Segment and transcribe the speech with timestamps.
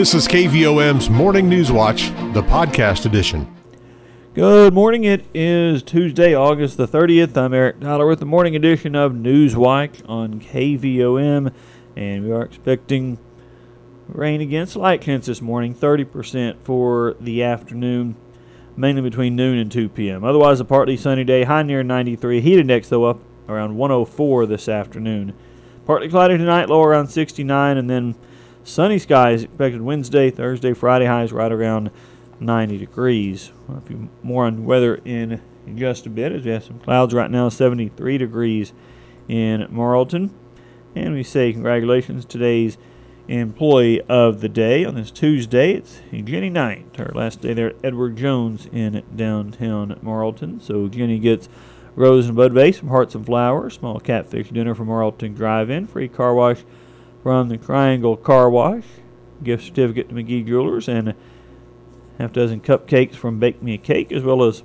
[0.00, 3.54] This is KVOM's Morning News Watch, the podcast edition.
[4.32, 5.04] Good morning.
[5.04, 7.36] It is Tuesday, August the 30th.
[7.36, 11.52] I'm Eric Tyler with the morning edition of Newswatch on KVOM,
[11.96, 13.18] and we are expecting
[14.08, 18.16] rain again, slight chance this morning, 30% for the afternoon,
[18.78, 20.24] mainly between noon and 2 p.m.
[20.24, 22.40] Otherwise, a partly sunny day, high near 93.
[22.40, 23.20] Heat index, though, up
[23.50, 25.34] around 104 this afternoon.
[25.84, 28.14] Partly cloudy tonight, low around 69, and then
[28.70, 31.90] Sunny skies expected Wednesday, Thursday, Friday highs right around
[32.38, 33.50] 90 degrees.
[33.66, 35.42] Well, a few more on weather in
[35.74, 38.72] just a bit as we have some clouds right now, 73 degrees
[39.26, 40.30] in Morrilton.
[40.94, 42.78] And we say congratulations today's
[43.26, 45.72] employee of the day on this Tuesday.
[45.72, 50.62] It's Jenny Knight, her last day there at Edward Jones in downtown Morrilton.
[50.62, 51.48] So Jenny gets
[51.96, 56.06] rose and bud vase from Hearts and Flowers, small catfish dinner from Morrilton Drive-In, free
[56.06, 56.62] car wash
[57.22, 58.84] from the Triangle Car Wash,
[59.42, 61.14] gift certificate to McGee Jewelers, and a
[62.18, 64.62] half dozen cupcakes from Bake Me a Cake, as well as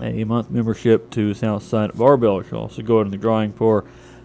[0.00, 2.42] a month membership to Southside Barbell.
[2.42, 3.84] She'll also go in the drawing for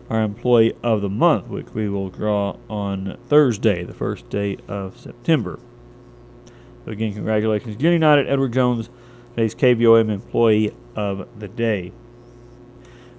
[0.10, 4.98] our Employee of the Month, which we will draw on Thursday, the first day of
[5.00, 5.60] September.
[6.86, 8.90] So again, congratulations, Jenny Knight Edward Jones,
[9.36, 11.92] today's KVOM Employee of the Day.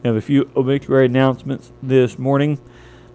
[0.03, 2.59] We have a few obituary announcements this morning.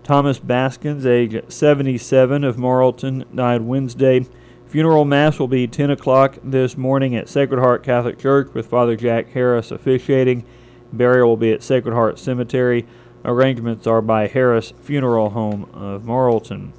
[0.05, 4.27] Thomas Baskins, age 77 of Morrilton, died Wednesday.
[4.67, 8.95] Funeral Mass will be 10 o'clock this morning at Sacred Heart Catholic Church with Father
[8.95, 10.45] Jack Harris officiating.
[10.93, 12.85] Burial will be at Sacred Heart Cemetery.
[13.23, 16.73] Arrangements are by Harris Funeral Home of Morrilton.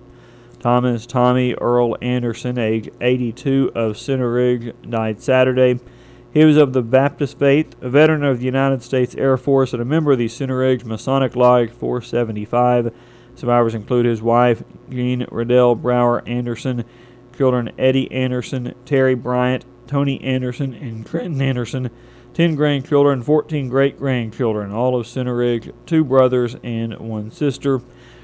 [0.61, 5.81] Thomas Tommy Earl Anderson, age 82 of Center Ridge, died Saturday.
[6.33, 9.83] He was of the Baptist faith, a veteran of the United States Air Force, and
[9.83, 12.95] a member of the Center Ridge Masonic Lodge 475.
[13.37, 16.85] Survivors include his wife, Jean Riddell Brower Anderson,
[17.37, 21.91] children Eddie Anderson, Terry Bryant, Tony Anderson, and Trenton Anderson,
[22.35, 27.81] 10 grandchildren, 14 great grandchildren, all of Center Ridge, two brothers, and one sister.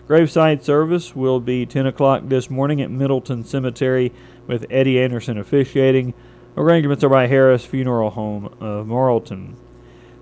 [0.06, 4.12] Graveside service will be 10 o'clock this morning at Middleton Cemetery
[4.46, 6.12] with Eddie Anderson officiating.
[6.56, 9.54] Arrangements are by Harris Funeral Home of Morrilton.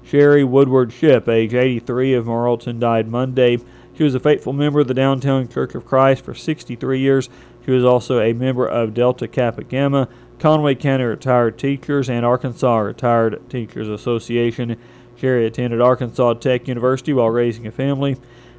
[0.04, 3.58] Sherry Woodward Ship, age 83 of Morrilton, died Monday.
[4.00, 7.28] She was a faithful member of the Downtown Church of Christ for 63 years.
[7.66, 12.78] She was also a member of Delta Kappa Gamma, Conway County Retired Teachers, and Arkansas
[12.78, 14.78] Retired Teachers Association.
[15.16, 18.16] Sherry attended Arkansas Tech University while raising a family.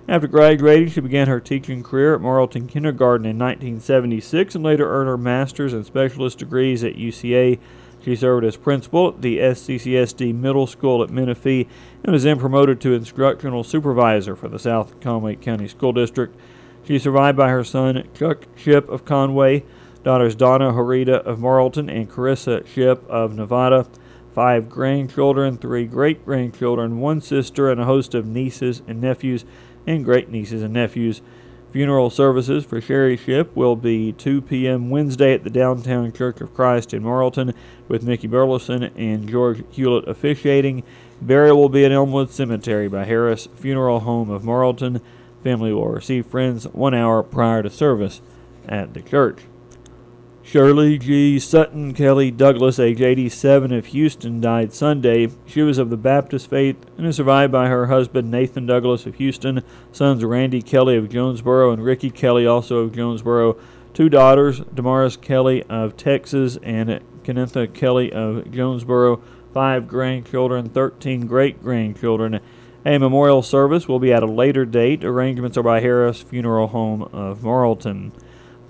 [0.07, 5.09] After graduating, she began her teaching career at Morrilton Kindergarten in 1976 and later earned
[5.09, 7.57] her master's and specialist degrees at UCA
[8.03, 11.67] she served as principal at the SCCSD Middle School at Menifee
[12.03, 16.35] and was then promoted to instructional supervisor for the South Conway County School District.
[16.83, 19.63] She is survived by her son Chuck Ship of Conway,
[20.03, 23.85] daughters Donna Horita of Morrilton and Carissa Ship of Nevada,
[24.33, 29.45] five grandchildren, three great grandchildren, one sister, and a host of nieces and nephews
[29.85, 31.21] and great nieces and nephews.
[31.71, 34.89] Funeral services for Sherry Ship will be 2 p.m.
[34.89, 37.53] Wednesday at the Downtown Church of Christ in Morrilton,
[37.87, 40.83] with Mickey Burleson and George Hewlett officiating.
[41.21, 44.99] Burial will be at Elmwood Cemetery by Harris Funeral Home of Morrilton.
[45.43, 48.21] Family will receive friends one hour prior to service
[48.67, 49.43] at the church.
[50.43, 51.39] Shirley G.
[51.39, 55.29] Sutton Kelly Douglas, age 87, of Houston, died Sunday.
[55.45, 59.15] She was of the Baptist faith and is survived by her husband Nathan Douglas of
[59.15, 63.55] Houston, sons Randy Kelly of Jonesboro and Ricky Kelly, also of Jonesboro,
[63.93, 69.21] two daughters, Damaris Kelly of Texas and Kennetha Kelly of Jonesboro,
[69.53, 72.39] five grandchildren, 13 great grandchildren.
[72.83, 75.03] A memorial service will be at a later date.
[75.03, 78.11] Arrangements are by Harris Funeral Home of Morrilton.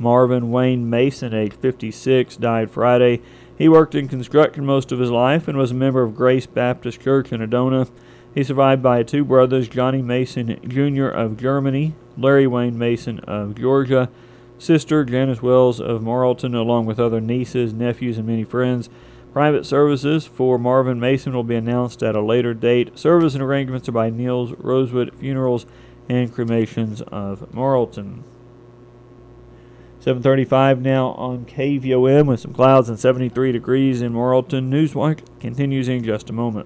[0.02, 3.22] Marvin Wayne Mason, age 56, died Friday.
[3.56, 7.00] He worked in construction most of his life and was a member of Grace Baptist
[7.00, 7.88] Church in Adona.
[8.34, 11.06] He's survived by two brothers, Johnny Mason Jr.
[11.06, 14.10] of Germany, Larry Wayne Mason of Georgia,
[14.58, 18.90] sister Janice Wells of Morrilton, along with other nieces, nephews, and many friends.
[19.34, 22.98] Private services for Marvin Mason will be announced at a later date.
[22.98, 25.68] Service and arrangements are by Niels Rosewood Funerals
[26.10, 28.24] and Cremations of Morrilton.
[30.02, 34.68] 735 now on KVOM with some clouds and 73 degrees in Morrilton.
[34.68, 36.66] Newswatch continues in just a moment.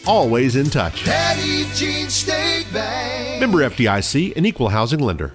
[0.05, 1.03] always in touch.
[1.05, 3.39] Petit Jean State Bank.
[3.39, 5.33] Member FDIC, an equal housing lender.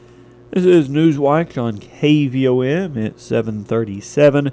[0.50, 4.52] This is Newswatch on KVOM at 737.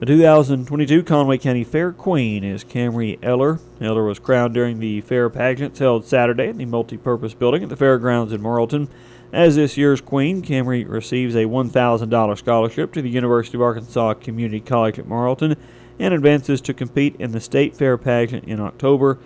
[0.00, 3.60] The 2022 Conway County Fair Queen is Camry Eller.
[3.80, 7.76] Eller was crowned during the fair pageants held Saturday in the multipurpose building at the
[7.76, 8.88] fairgrounds in Morrilton.
[9.32, 14.60] As this year's queen, Camry receives a $1,000 scholarship to the University of Arkansas Community
[14.60, 15.56] College at Morrilton
[15.98, 19.18] and advances to compete in the state fair pageant in October.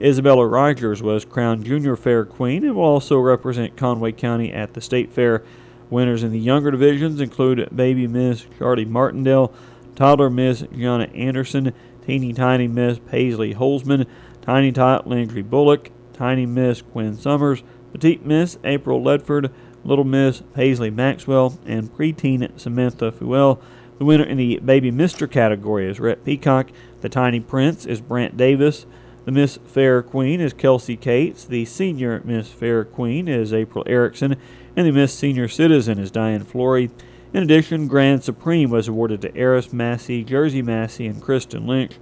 [0.00, 4.80] Isabella Rogers was crowned Junior Fair Queen and will also represent Conway County at the
[4.80, 5.44] State Fair.
[5.88, 9.54] Winners in the younger divisions include Baby Miss Charlie Martindale,
[9.94, 11.72] Toddler Miss Gianna Anderson,
[12.04, 14.06] Teeny Tiny Miss Paisley Holzman,
[14.42, 17.62] Tiny Tot Landry Bullock, Tiny Miss Quinn Summers,
[17.92, 19.52] Petite Miss April Ledford,
[19.84, 23.62] Little Miss Paisley Maxwell, and Preteen Samantha Fuel.
[23.98, 26.70] The winner in the Baby Mister category is Rhett Peacock.
[27.00, 28.86] The Tiny Prince is Brant Davis.
[29.24, 31.44] The Miss Fair Queen is Kelsey Cates.
[31.44, 34.36] The Senior Miss Fair Queen is April Erickson.
[34.76, 36.90] And the Miss Senior Citizen is Diane Flory.
[37.32, 41.92] In addition, Grand Supreme was awarded to Eris Massey, Jersey Massey, and Kristen Lynch.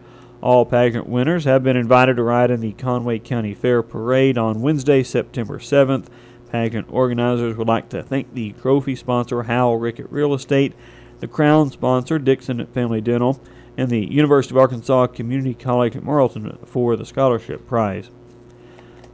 [0.42, 4.60] All pageant winners have been invited to ride in the Conway County Fair Parade on
[4.60, 6.06] Wednesday, September 7th.
[6.50, 10.74] Pageant organizers would like to thank the trophy sponsor, Howell Rickett Real Estate,
[11.22, 13.40] the crown sponsor, Dixon Family Dental,
[13.76, 18.10] and the University of Arkansas Community College at Morrilton for the scholarship prize.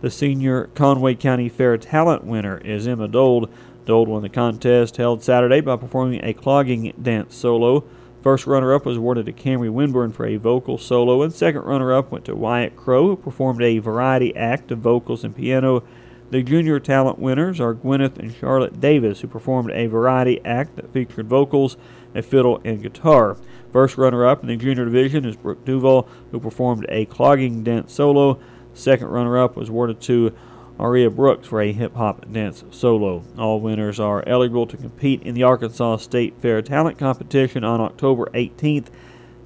[0.00, 3.52] The senior Conway County Fair Talent winner is Emma Dold.
[3.84, 7.84] Dold won the contest held Saturday by performing a clogging dance solo.
[8.22, 11.92] First runner up was awarded to Camry Winburn for a vocal solo, and second runner
[11.92, 15.82] up went to Wyatt Crow, who performed a variety act of vocals and piano.
[16.30, 20.92] The junior talent winners are Gwyneth and Charlotte Davis, who performed a variety act that
[20.92, 21.78] featured vocals,
[22.14, 23.38] a fiddle, and guitar.
[23.72, 27.94] First runner up in the junior division is Brooke Duval, who performed a clogging dance
[27.94, 28.38] solo.
[28.74, 30.34] Second runner up was awarded to
[30.78, 33.24] Aria Brooks for a hip hop dance solo.
[33.38, 38.28] All winners are eligible to compete in the Arkansas State Fair Talent Competition on October
[38.34, 38.88] 18th.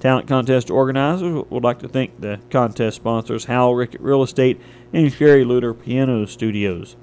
[0.00, 4.61] Talent contest organizers would like to thank the contest sponsors Howell Rickett Real Estate
[4.92, 6.96] and Sherry Luter Piano Studios.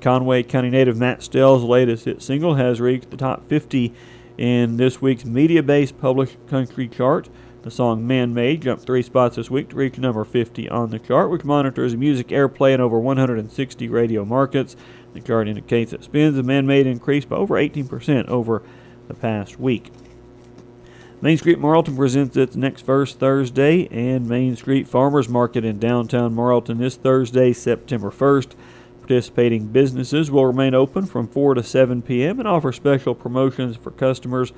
[0.00, 3.92] Conway County native Matt Stell's latest hit single has reached the top 50
[4.38, 7.28] in this week's media based published country chart.
[7.62, 11.00] The song Man Made jumped three spots this week to reach number 50 on the
[11.00, 14.76] chart, which monitors music airplay in over 160 radio markets.
[15.14, 18.62] The chart indicates that spins of Man Made increased by over 18% over
[19.08, 19.90] the past week.
[21.22, 26.34] Main Street Morrilton presents its next First Thursday and Main Street Farmers Market in downtown
[26.34, 28.50] Morrilton this Thursday, September 1st.
[29.00, 32.38] Participating businesses will remain open from 4 to 7 p.m.
[32.38, 34.52] and offer special promotions for customers.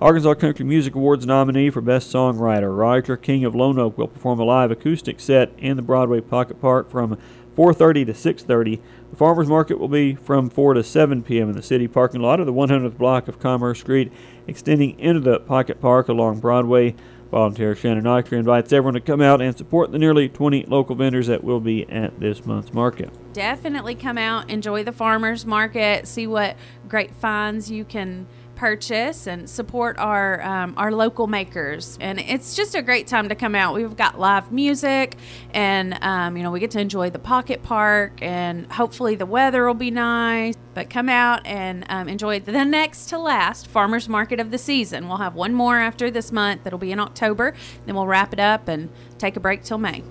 [0.00, 4.38] Arkansas Country Music Awards nominee for Best Songwriter Roger King of Lone Oak will perform
[4.38, 7.18] a live acoustic set in the Broadway Pocket Park from
[7.56, 8.80] 4:30 to 6:30.
[9.10, 11.50] The farmers market will be from 4 to 7 p.m.
[11.50, 14.12] in the city parking lot of the 100th block of Commerce Street,
[14.46, 16.94] extending into the Pocket Park along Broadway.
[17.30, 21.26] Volunteer Shannon Autry invites everyone to come out and support the nearly 20 local vendors
[21.26, 23.10] that will be at this month's market.
[23.32, 26.56] Definitely come out, enjoy the farmers market, see what
[26.88, 28.28] great finds you can
[28.64, 31.98] purchase and support our um, our local makers.
[32.00, 33.74] And it's just a great time to come out.
[33.74, 35.16] We've got live music
[35.50, 39.66] and um, you know we get to enjoy the pocket park and hopefully the weather
[39.66, 40.54] will be nice.
[40.72, 45.08] But come out and um, enjoy the next to last farmers market of the season.
[45.08, 47.52] We'll have one more after this month that'll be in october.
[47.84, 50.02] Then we'll wrap it up and take a break till may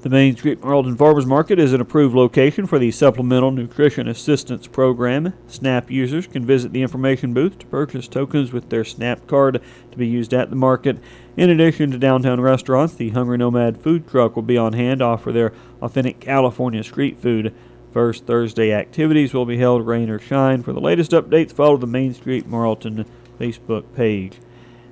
[0.00, 4.68] the Main Street Morrilton Farmers Market is an approved location for the Supplemental Nutrition Assistance
[4.68, 5.32] Program.
[5.48, 9.98] SNAP users can visit the information booth to purchase tokens with their SNAP card to
[9.98, 10.98] be used at the market.
[11.36, 15.06] In addition to downtown restaurants, the Hungry Nomad food truck will be on hand to
[15.06, 15.52] offer their
[15.82, 17.52] authentic California street food.
[17.92, 20.62] First Thursday activities will be held rain or shine.
[20.62, 23.04] For the latest updates, follow the Main Street Morrilton
[23.40, 24.38] Facebook page.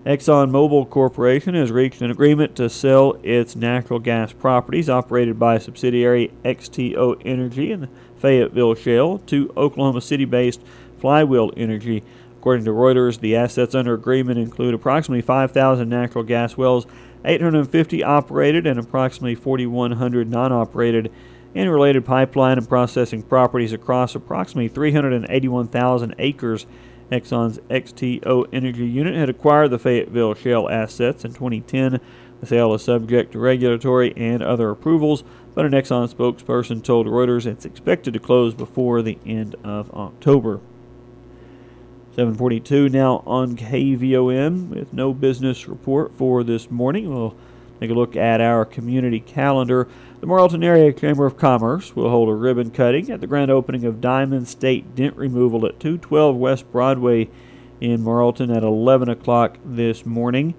[0.06, 6.30] ExxonMobil Corporation has reached an agreement to sell its natural gas properties operated by subsidiary
[6.44, 10.60] XTO Energy in the Fayetteville Shale to Oklahoma City based
[11.00, 12.04] Flywheel Energy.
[12.38, 16.86] According to Reuters, the assets under agreement include approximately 5,000 natural gas wells,
[17.24, 21.10] 850 operated, and approximately 4,100 non operated
[21.56, 26.64] and related pipeline and processing properties across approximately 381,000 acres.
[27.10, 32.00] Exxon's XTO Energy Unit had acquired the Fayetteville Shale assets in 2010.
[32.40, 37.46] The sale is subject to regulatory and other approvals, but an Exxon spokesperson told Reuters
[37.46, 40.60] it's expected to close before the end of October.
[42.16, 47.12] 742 now on KVOM with no business report for this morning.
[47.12, 47.36] We'll
[47.80, 49.88] take a look at our community calendar.
[50.20, 53.84] The Morrilton Area Chamber of Commerce will hold a ribbon cutting at the grand opening
[53.84, 57.28] of Diamond State Dent Removal at 212 West Broadway
[57.80, 60.54] in Morrilton at 11 o'clock this morning.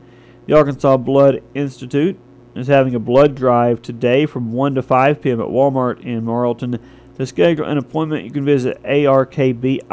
[0.46, 2.18] The Arkansas Blood Institute
[2.56, 5.42] is having a blood drive today from 1 to 5 p.m.
[5.42, 6.82] at Walmart in Morrilton.
[7.18, 9.86] To schedule an appointment, you can visit arkbi.org.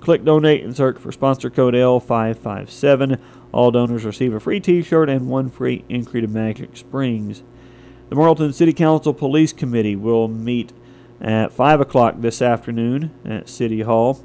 [0.00, 3.20] Click donate and search for sponsor code L557.
[3.52, 7.42] All donors receive a free t shirt and one free entry to Magic Springs.
[8.08, 10.72] The Morrilton City Council Police Committee will meet
[11.20, 14.22] at 5 o'clock this afternoon at City Hall.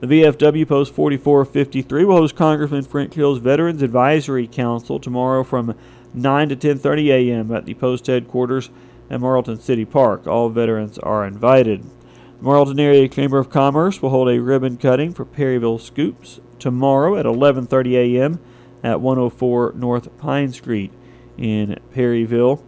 [0.00, 5.76] The VFW Post 4453 will host Congressman French Hill's Veterans Advisory Council tomorrow from
[6.14, 7.52] 9 to 10:30 a.m.
[7.52, 8.70] at the post headquarters
[9.08, 10.26] at Morrilton City Park.
[10.26, 11.84] All veterans are invited.
[11.84, 17.16] The Morrilton Area Chamber of Commerce will hold a ribbon cutting for Perryville Scoops tomorrow
[17.16, 18.40] at 11:30 a.m.
[18.82, 20.92] at 104 North Pine Street
[21.38, 22.64] in Perryville.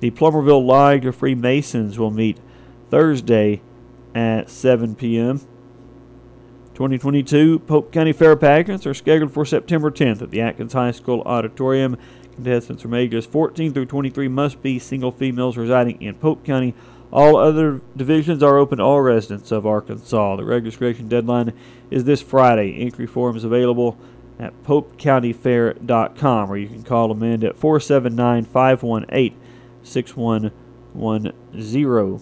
[0.00, 2.38] The Plumerville Lodge of Freemasons will meet
[2.90, 3.62] Thursday
[4.14, 5.40] at 7 p.m.
[6.74, 11.20] 2022 Pope County Fair pageants are scheduled for September 10th at the Atkins High School
[11.26, 11.98] Auditorium.
[12.34, 16.74] Contestants from ages 14 through 23 must be single females residing in Pope County.
[17.12, 20.36] All other divisions are open to all residents of Arkansas.
[20.36, 21.52] The registration deadline
[21.90, 22.80] is this Friday.
[22.80, 23.98] Entry forms available
[24.40, 29.38] at popecountyfair.com or you can call Amanda at 479 518
[29.82, 32.20] 6110.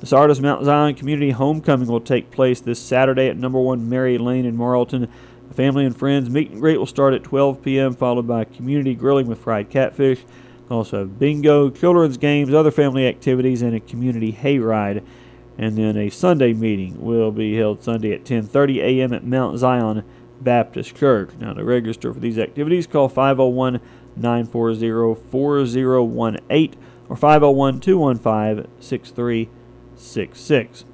[0.00, 4.16] The Sardis Mount Zion Community Homecoming will take place this Saturday at number 1 Mary
[4.16, 5.08] Lane in Morrilton.
[5.48, 8.94] The family and friends meet and greet will start at 12 p.m., followed by community
[8.94, 10.24] grilling with fried catfish.
[10.70, 15.02] Also bingo, children's games, other family activities, and a community hayride.
[15.56, 19.12] And then a Sunday meeting will be held Sunday at 10:30 a.m.
[19.12, 20.04] at Mount Zion
[20.40, 21.30] Baptist Church.
[21.38, 23.80] Now, to register for these activities, call 501
[24.16, 30.84] 940 4018 or 501 215 6366.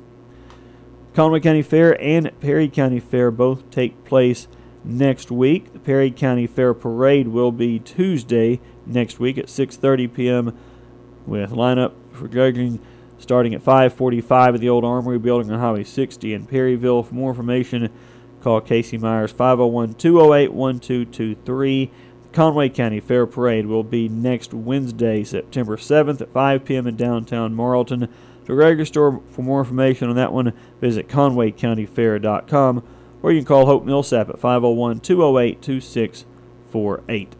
[1.14, 4.48] Conway County Fair and Perry County Fair both take place
[4.84, 5.72] next week.
[5.72, 10.58] The Perry County Fair Parade will be Tuesday next week at 6:30 p.m.
[11.26, 12.80] with lineup for judging
[13.18, 17.04] starting at 5:45 at the old Armory Building on Highway 60 in Perryville.
[17.04, 17.90] For more information,
[18.44, 21.90] call Casey Myers 501-208-1223.
[22.32, 26.86] Conway County Fair Parade will be next Wednesday, September 7th at 5 p.m.
[26.86, 28.08] in downtown Morrilton.
[28.46, 32.82] To register for more information on that one, visit conwaycountyfair.com
[33.22, 37.36] or you can call Hope Millsap at 501 208 2648.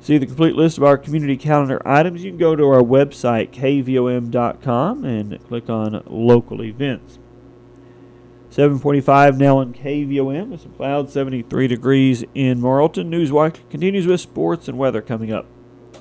[0.00, 2.24] See the complete list of our community calendar items.
[2.24, 7.20] You can go to our website, kvom.com, and click on local events.
[8.58, 13.08] 745 now on KVOM with some clouds, 73 degrees in Morrilton.
[13.08, 15.46] Newswatch continues with sports and weather coming up.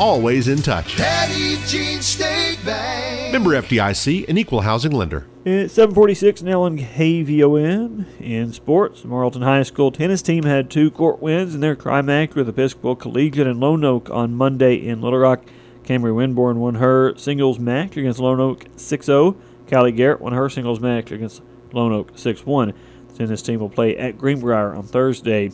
[0.00, 0.96] always in touch.
[0.96, 3.32] Petit Jean State Bank.
[3.32, 5.26] Member FDIC, an equal housing lender.
[5.44, 8.06] It's 746 now on KVOM.
[8.18, 12.34] In sports, the Morrilton High School tennis team had two court wins in their climax
[12.34, 15.44] with Episcopal Collegiate and Lone Oak on Monday in Little Rock.
[15.84, 19.36] Camry Winborn won her singles match against Lone Oak 6 0.
[19.68, 21.42] Callie Garrett won her singles match against
[21.72, 22.72] Lone Oak 6 1.
[23.08, 25.52] The tennis team will play at Greenbrier on Thursday.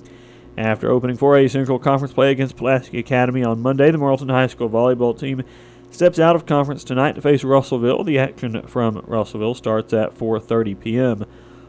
[0.56, 4.70] After opening 4A Central Conference play against Pulaski Academy on Monday, the Morrilton High School
[4.70, 5.42] volleyball team
[5.90, 8.04] steps out of conference tonight to face Russellville.
[8.04, 11.26] The action from Russellville starts at 4:30 p.m.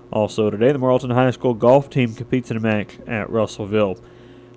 [0.10, 3.98] Also today, the Morrilton High School golf team competes in a match at Russellville.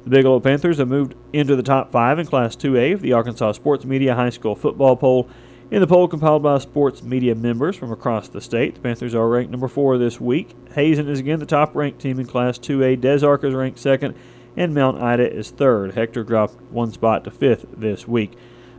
[0.05, 3.53] The Bigelow Panthers have moved into the top five in Class 2A of the Arkansas
[3.53, 5.29] Sports Media High School football poll.
[5.71, 9.29] In the poll compiled by sports media members from across the state, the Panthers are
[9.29, 10.57] ranked number four this week.
[10.75, 13.01] Hazen is again the top ranked team in Class 2A.
[13.01, 14.17] Des Arc is ranked second,
[14.57, 15.95] and Mount Ida is third.
[15.95, 18.33] Hector dropped one spot to fifth this week.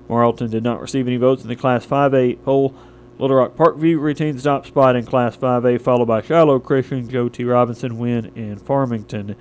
[0.10, 2.76] Morrilton did not receive any votes in the Class 5A poll.
[3.18, 7.46] Little Rock Parkview retains top spot in Class 5A, followed by Shiloh Christian, Joe T.
[7.46, 9.38] Robinson, Wynne, and Farmington.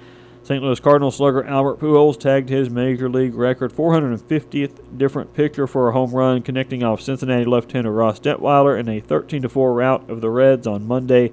[0.51, 0.65] St.
[0.65, 5.93] Louis Cardinal slugger Albert Pujols tagged his major league record 450th different pitcher for a
[5.93, 10.67] home run, connecting off Cincinnati left-hander Ross Detwiler in a 13-4 rout of the Reds
[10.67, 11.31] on Monday.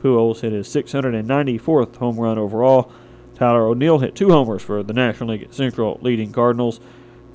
[0.00, 2.92] Pujols hit his 694th home run overall.
[3.34, 6.78] Tyler O'Neill hit two homers for the National League Central, leading Cardinals.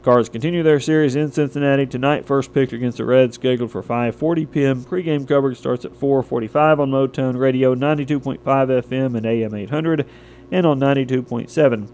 [0.04, 2.26] Cards continue their series in Cincinnati tonight.
[2.26, 4.84] First pitch against the Reds scheduled for 5:40 p.m.
[4.86, 10.08] Pre-game coverage starts at 4:45 on Motown Radio, 92.5 FM and AM 800
[10.52, 11.90] and on 92.7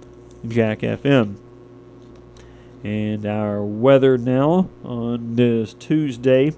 [0.47, 1.35] Jack FM.
[2.83, 6.53] And our weather now on this Tuesday.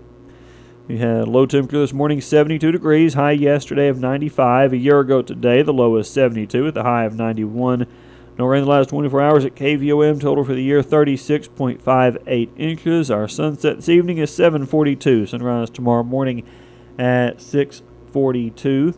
[0.88, 4.74] We had low temperature this morning 72 degrees, high yesterday of 95.
[4.74, 7.88] A year ago today, the low was 72 with the high of 91.
[8.38, 10.20] No rain in the last 24 hours at KVOM.
[10.20, 13.10] Total for the year 36.58 inches.
[13.10, 15.26] Our sunset this evening is 7:42.
[15.28, 16.44] Sunrise tomorrow morning
[17.00, 18.96] at 6:42.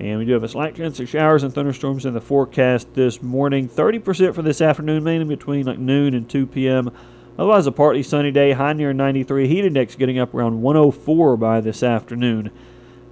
[0.00, 3.22] And we do have a slight chance of showers and thunderstorms in the forecast this
[3.22, 3.68] morning.
[3.68, 6.90] 30% for this afternoon, mainly between like noon and 2 p.m.
[7.38, 9.48] Otherwise, a partly sunny day, high near 93.
[9.48, 12.50] Heat index getting up around 104 by this afternoon.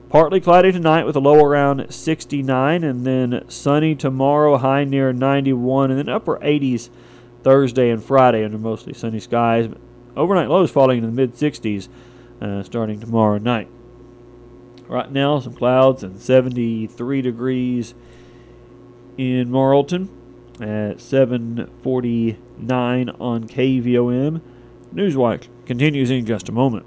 [0.09, 5.91] Partly cloudy tonight with a low around 69, and then sunny tomorrow, high near 91,
[5.91, 6.91] and then upper 80s
[7.45, 9.69] Thursday and Friday under mostly sunny skies.
[10.17, 11.89] Overnight lows falling into the mid 60s
[12.41, 13.69] uh, starting tomorrow night.
[14.91, 17.95] Right now, some clouds and 73 degrees
[19.17, 20.09] in Morrilton
[20.61, 24.41] at 7:49 on KVOM.
[24.93, 26.87] Newswatch continues in just a moment.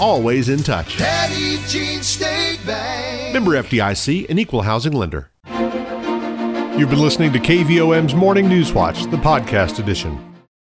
[0.00, 0.96] always in touch.
[0.98, 3.32] Petit Jean State Bank.
[3.32, 5.30] Member FDIC, an equal housing lender.
[6.78, 10.31] You've been listening to KVOM's Morning News Watch, the podcast edition.